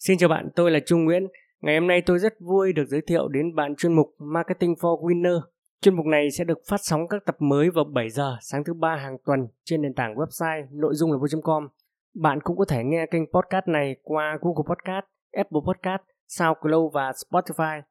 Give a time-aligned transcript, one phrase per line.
[0.00, 1.26] Xin chào bạn, tôi là Trung Nguyễn.
[1.60, 5.00] Ngày hôm nay tôi rất vui được giới thiệu đến bạn chuyên mục Marketing for
[5.00, 5.40] Winner.
[5.80, 8.74] Chuyên mục này sẽ được phát sóng các tập mới vào 7 giờ sáng thứ
[8.74, 11.68] ba hàng tuần trên nền tảng website nội dung là vô.com.
[12.14, 17.10] Bạn cũng có thể nghe kênh podcast này qua Google Podcast, Apple Podcast, SoundCloud và
[17.10, 17.82] Spotify.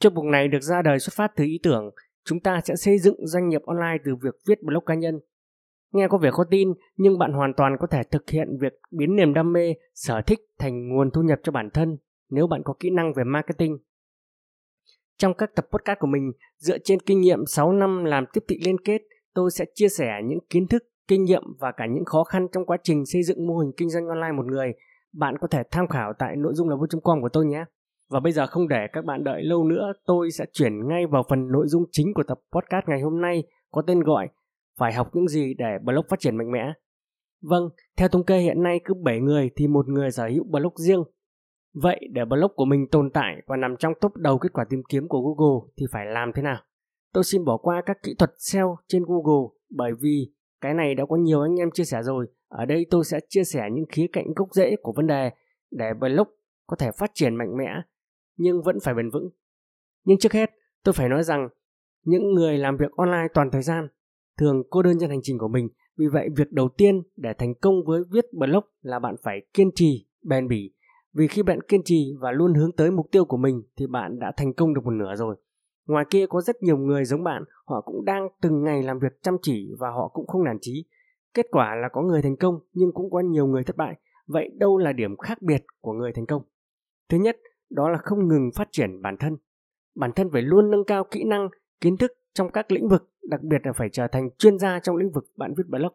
[0.00, 1.90] Chuyên mục này được ra đời xuất phát từ ý tưởng
[2.24, 5.20] chúng ta sẽ xây dựng doanh nghiệp online từ việc viết blog cá nhân.
[5.92, 9.16] Nghe có vẻ khó tin, nhưng bạn hoàn toàn có thể thực hiện việc biến
[9.16, 11.98] niềm đam mê, sở thích thành nguồn thu nhập cho bản thân
[12.30, 13.78] nếu bạn có kỹ năng về marketing.
[15.18, 18.60] Trong các tập podcast của mình, dựa trên kinh nghiệm 6 năm làm tiếp thị
[18.64, 19.02] liên kết,
[19.34, 22.66] tôi sẽ chia sẻ những kiến thức, kinh nghiệm và cả những khó khăn trong
[22.66, 24.72] quá trình xây dựng mô hình kinh doanh online một người.
[25.12, 27.64] Bạn có thể tham khảo tại nội dung là com của tôi nhé.
[28.08, 31.22] Và bây giờ không để các bạn đợi lâu nữa, tôi sẽ chuyển ngay vào
[31.28, 34.28] phần nội dung chính của tập podcast ngày hôm nay có tên gọi
[34.80, 36.72] phải học những gì để blog phát triển mạnh mẽ.
[37.42, 40.72] Vâng, theo thống kê hiện nay cứ 7 người thì một người sở hữu blog
[40.76, 41.02] riêng.
[41.74, 44.82] Vậy để blog của mình tồn tại và nằm trong top đầu kết quả tìm
[44.88, 46.56] kiếm của Google thì phải làm thế nào?
[47.12, 51.04] Tôi xin bỏ qua các kỹ thuật SEO trên Google bởi vì cái này đã
[51.08, 52.26] có nhiều anh em chia sẻ rồi.
[52.48, 55.30] Ở đây tôi sẽ chia sẻ những khía cạnh gốc rễ của vấn đề
[55.70, 56.28] để blog
[56.66, 57.82] có thể phát triển mạnh mẽ
[58.36, 59.30] nhưng vẫn phải bền vững.
[60.04, 60.50] Nhưng trước hết,
[60.84, 61.48] tôi phải nói rằng
[62.04, 63.88] những người làm việc online toàn thời gian
[64.40, 65.68] thường cô đơn trên hành trình của mình.
[65.98, 69.70] Vì vậy, việc đầu tiên để thành công với viết blog là bạn phải kiên
[69.74, 70.74] trì, bền bỉ.
[71.12, 74.18] Vì khi bạn kiên trì và luôn hướng tới mục tiêu của mình thì bạn
[74.18, 75.36] đã thành công được một nửa rồi.
[75.86, 79.22] Ngoài kia có rất nhiều người giống bạn, họ cũng đang từng ngày làm việc
[79.22, 80.84] chăm chỉ và họ cũng không nản chí.
[81.34, 83.94] Kết quả là có người thành công nhưng cũng có nhiều người thất bại.
[84.26, 86.42] Vậy đâu là điểm khác biệt của người thành công?
[87.08, 87.36] Thứ nhất,
[87.70, 89.36] đó là không ngừng phát triển bản thân.
[89.94, 91.48] Bản thân phải luôn nâng cao kỹ năng,
[91.80, 94.96] kiến thức trong các lĩnh vực, đặc biệt là phải trở thành chuyên gia trong
[94.96, 95.92] lĩnh vực bạn viết blog.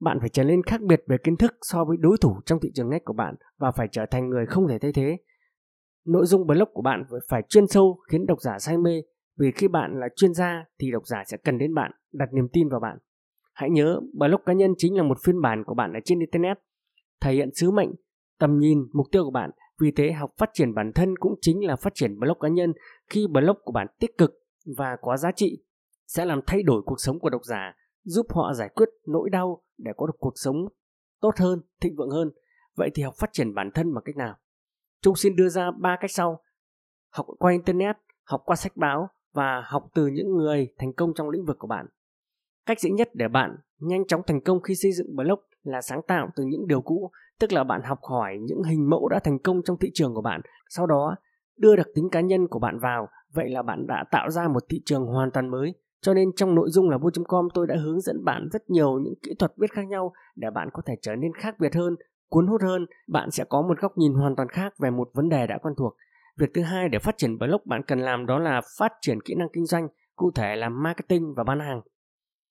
[0.00, 2.70] Bạn phải trở nên khác biệt về kiến thức so với đối thủ trong thị
[2.74, 5.16] trường ngách của bạn và phải trở thành người không thể thay thế.
[6.06, 9.02] Nội dung blog của bạn phải chuyên sâu khiến độc giả say mê
[9.38, 12.48] vì khi bạn là chuyên gia thì độc giả sẽ cần đến bạn, đặt niềm
[12.52, 12.98] tin vào bạn.
[13.52, 16.58] Hãy nhớ, blog cá nhân chính là một phiên bản của bạn ở trên Internet,
[17.20, 17.90] thể hiện sứ mệnh,
[18.38, 19.50] tầm nhìn, mục tiêu của bạn
[19.80, 22.72] vì thế học phát triển bản thân cũng chính là phát triển blog cá nhân
[23.10, 24.39] khi blog của bạn tích cực
[24.78, 25.64] và có giá trị
[26.06, 29.62] sẽ làm thay đổi cuộc sống của độc giả, giúp họ giải quyết nỗi đau
[29.78, 30.56] để có được cuộc sống
[31.20, 32.30] tốt hơn, thịnh vượng hơn.
[32.76, 34.36] Vậy thì học phát triển bản thân bằng cách nào?
[35.02, 36.42] Trung xin đưa ra ba cách sau.
[37.10, 41.30] Học qua internet, học qua sách báo và học từ những người thành công trong
[41.30, 41.86] lĩnh vực của bạn.
[42.66, 46.00] Cách dễ nhất để bạn nhanh chóng thành công khi xây dựng blog là sáng
[46.08, 49.38] tạo từ những điều cũ, tức là bạn học hỏi những hình mẫu đã thành
[49.38, 51.16] công trong thị trường của bạn, sau đó
[51.60, 54.62] đưa đặc tính cá nhân của bạn vào, vậy là bạn đã tạo ra một
[54.68, 55.74] thị trường hoàn toàn mới.
[56.02, 59.14] Cho nên trong nội dung là vô.com tôi đã hướng dẫn bạn rất nhiều những
[59.22, 61.96] kỹ thuật viết khác nhau để bạn có thể trở nên khác biệt hơn,
[62.28, 65.28] cuốn hút hơn, bạn sẽ có một góc nhìn hoàn toàn khác về một vấn
[65.28, 65.96] đề đã quen thuộc.
[66.38, 69.34] Việc thứ hai để phát triển blog bạn cần làm đó là phát triển kỹ
[69.34, 71.80] năng kinh doanh, cụ thể là marketing và bán hàng.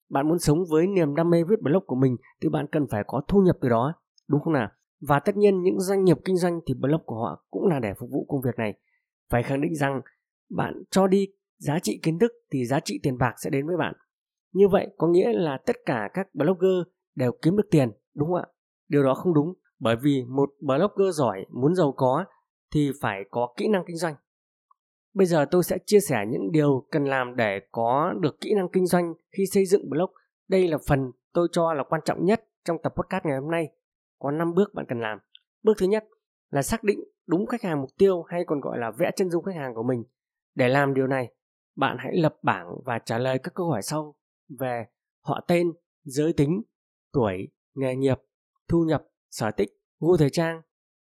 [0.09, 3.03] Bạn muốn sống với niềm đam mê viết blog của mình thì bạn cần phải
[3.07, 3.93] có thu nhập từ đó,
[4.27, 4.69] đúng không nào?
[5.01, 7.93] Và tất nhiên những doanh nghiệp kinh doanh thì blog của họ cũng là để
[7.99, 8.73] phục vụ công việc này.
[9.29, 10.01] Phải khẳng định rằng
[10.49, 13.77] bạn cho đi giá trị kiến thức thì giá trị tiền bạc sẽ đến với
[13.77, 13.93] bạn.
[14.53, 18.41] Như vậy có nghĩa là tất cả các blogger đều kiếm được tiền, đúng không
[18.41, 18.45] ạ?
[18.87, 22.25] Điều đó không đúng, bởi vì một blogger giỏi muốn giàu có
[22.71, 24.15] thì phải có kỹ năng kinh doanh.
[25.13, 28.69] Bây giờ tôi sẽ chia sẻ những điều cần làm để có được kỹ năng
[28.69, 30.11] kinh doanh khi xây dựng blog.
[30.47, 33.67] Đây là phần tôi cho là quan trọng nhất trong tập podcast ngày hôm nay.
[34.19, 35.19] Có 5 bước bạn cần làm.
[35.63, 36.05] Bước thứ nhất
[36.49, 39.43] là xác định đúng khách hàng mục tiêu hay còn gọi là vẽ chân dung
[39.43, 40.03] khách hàng của mình.
[40.55, 41.33] Để làm điều này,
[41.75, 44.15] bạn hãy lập bảng và trả lời các câu hỏi sau
[44.59, 44.85] về
[45.21, 45.71] họ tên,
[46.03, 46.61] giới tính,
[47.13, 48.17] tuổi, nghề nghiệp,
[48.67, 49.69] thu nhập, sở thích,
[49.99, 50.61] gu thời trang,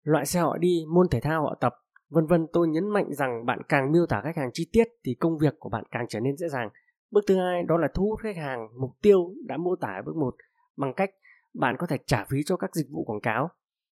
[0.04, 1.74] loại xe họ đi, môn thể thao họ tập,
[2.10, 5.16] Vân vân tôi nhấn mạnh rằng bạn càng miêu tả khách hàng chi tiết thì
[5.20, 6.70] công việc của bạn càng trở nên dễ dàng.
[7.12, 10.02] Bước thứ hai đó là thu hút khách hàng mục tiêu đã mô tả ở
[10.06, 10.36] bước 1
[10.78, 11.10] bằng cách
[11.54, 13.50] bạn có thể trả phí cho các dịch vụ quảng cáo.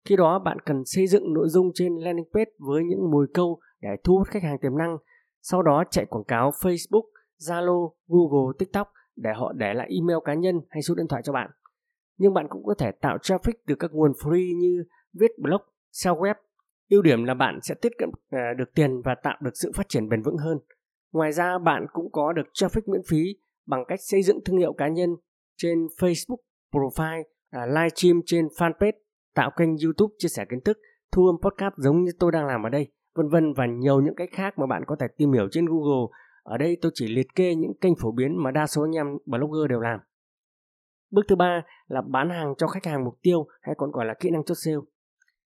[0.05, 3.59] Khi đó bạn cần xây dựng nội dung trên landing page với những mùi câu
[3.81, 4.97] để thu hút khách hàng tiềm năng.
[5.41, 7.03] Sau đó chạy quảng cáo Facebook,
[7.39, 11.33] Zalo, Google, TikTok để họ để lại email cá nhân hay số điện thoại cho
[11.33, 11.50] bạn.
[12.17, 14.83] Nhưng bạn cũng có thể tạo traffic từ các nguồn free như
[15.13, 15.61] viết blog,
[15.91, 16.35] sell web
[16.89, 19.89] ưu điểm là bạn sẽ tiết kiệm ờ, được tiền và tạo được sự phát
[19.89, 20.59] triển bền vững hơn
[21.11, 23.35] ngoài ra bạn cũng có được traffic miễn phí
[23.65, 25.09] bằng cách xây dựng thương hiệu cá nhân
[25.57, 26.38] trên facebook
[26.71, 28.91] profile à, livestream trên fanpage
[29.33, 30.77] tạo kênh youtube chia sẻ kiến thức
[31.12, 34.15] thu âm podcast giống như tôi đang làm ở đây vân vân và nhiều những
[34.15, 36.07] cách khác mà bạn có thể tìm hiểu trên google.
[36.44, 39.07] Ở đây tôi chỉ liệt kê những kênh phổ biến mà đa số anh em
[39.25, 40.00] blogger đều làm.
[41.12, 44.13] Bước thứ ba là bán hàng cho khách hàng mục tiêu hay còn gọi là
[44.19, 44.77] kỹ năng chốt sale.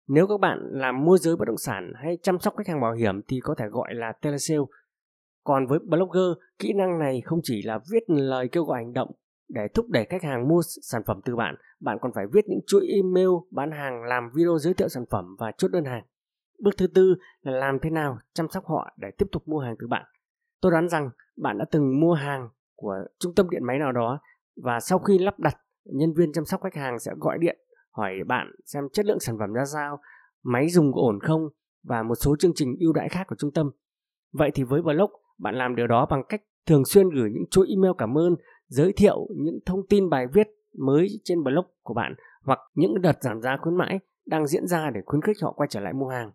[0.07, 2.93] Nếu các bạn làm môi giới bất động sản hay chăm sóc khách hàng bảo
[2.93, 4.61] hiểm thì có thể gọi là telesale.
[5.43, 9.11] Còn với blogger, kỹ năng này không chỉ là viết lời kêu gọi hành động
[9.53, 12.59] để thúc đẩy khách hàng mua sản phẩm từ bạn, bạn còn phải viết những
[12.67, 16.03] chuỗi email bán hàng, làm video giới thiệu sản phẩm và chốt đơn hàng.
[16.59, 19.75] Bước thứ tư là làm thế nào chăm sóc họ để tiếp tục mua hàng
[19.79, 20.05] từ bạn.
[20.61, 24.19] Tôi đoán rằng bạn đã từng mua hàng của trung tâm điện máy nào đó
[24.63, 27.57] và sau khi lắp đặt, nhân viên chăm sóc khách hàng sẽ gọi điện
[27.91, 29.99] hỏi bạn xem chất lượng sản phẩm ra sao,
[30.43, 31.49] máy dùng có ổn không
[31.83, 33.71] và một số chương trình ưu đãi khác của trung tâm.
[34.33, 37.67] Vậy thì với blog, bạn làm điều đó bằng cách thường xuyên gửi những chuỗi
[37.69, 38.35] email cảm ơn,
[38.71, 40.47] giới thiệu những thông tin bài viết
[40.77, 42.13] mới trên blog của bạn
[42.43, 45.67] hoặc những đợt giảm giá khuyến mãi đang diễn ra để khuyến khích họ quay
[45.69, 46.31] trở lại mua hàng.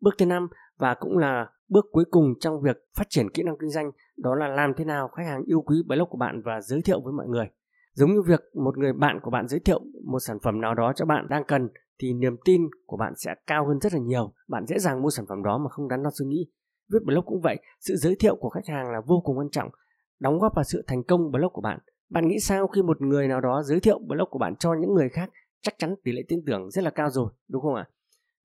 [0.00, 0.48] Bước thứ năm
[0.78, 4.34] và cũng là bước cuối cùng trong việc phát triển kỹ năng kinh doanh đó
[4.34, 7.12] là làm thế nào khách hàng yêu quý blog của bạn và giới thiệu với
[7.12, 7.46] mọi người.
[7.92, 10.92] Giống như việc một người bạn của bạn giới thiệu một sản phẩm nào đó
[10.96, 14.32] cho bạn đang cần thì niềm tin của bạn sẽ cao hơn rất là nhiều.
[14.48, 16.46] Bạn dễ dàng mua sản phẩm đó mà không đắn đo suy nghĩ.
[16.92, 19.70] Viết blog cũng vậy, sự giới thiệu của khách hàng là vô cùng quan trọng,
[20.20, 21.78] đóng góp vào sự thành công blog của bạn.
[22.10, 24.94] Bạn nghĩ sao khi một người nào đó giới thiệu blog của bạn cho những
[24.94, 25.30] người khác?
[25.62, 27.88] Chắc chắn tỷ lệ tin tưởng rất là cao rồi, đúng không ạ?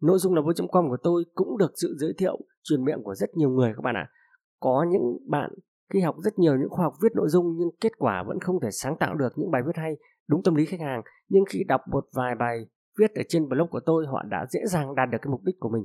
[0.02, 3.30] Nội dung là vô.com của tôi cũng được sự giới thiệu truyền miệng của rất
[3.36, 4.10] nhiều người các bạn ạ.
[4.10, 4.12] À.
[4.60, 5.52] Có những bạn
[5.94, 8.60] khi học rất nhiều những khoa học viết nội dung nhưng kết quả vẫn không
[8.62, 9.94] thể sáng tạo được những bài viết hay
[10.28, 12.66] đúng tâm lý khách hàng nhưng khi đọc một vài bài
[13.00, 15.56] viết ở trên blog của tôi họ đã dễ dàng đạt được cái mục đích
[15.60, 15.84] của mình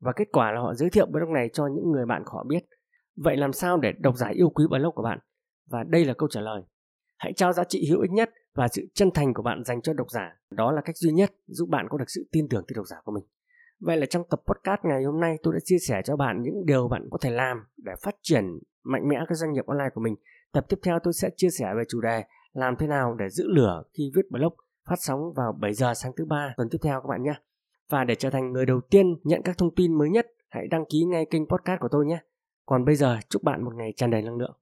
[0.00, 2.44] và kết quả là họ giới thiệu blog này cho những người bạn của họ
[2.48, 2.64] biết
[3.16, 5.18] vậy làm sao để độc giả yêu quý blog của bạn
[5.66, 6.62] và đây là câu trả lời
[7.18, 9.92] hãy trao giá trị hữu ích nhất và sự chân thành của bạn dành cho
[9.92, 12.74] độc giả đó là cách duy nhất giúp bạn có được sự tin tưởng từ
[12.74, 13.24] độc giả của mình
[13.84, 16.66] Vậy là trong tập podcast ngày hôm nay tôi đã chia sẻ cho bạn những
[16.66, 18.44] điều bạn có thể làm để phát triển
[18.84, 20.14] mạnh mẽ các doanh nghiệp online của mình.
[20.52, 23.44] Tập tiếp theo tôi sẽ chia sẻ về chủ đề làm thế nào để giữ
[23.48, 24.54] lửa khi viết blog
[24.88, 27.34] phát sóng vào 7 giờ sáng thứ ba tuần tiếp theo các bạn nhé.
[27.90, 30.84] Và để trở thành người đầu tiên nhận các thông tin mới nhất, hãy đăng
[30.90, 32.18] ký ngay kênh podcast của tôi nhé.
[32.66, 34.58] Còn bây giờ chúc bạn một ngày tràn đầy năng lượng.